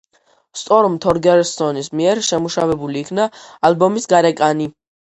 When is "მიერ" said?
2.01-2.25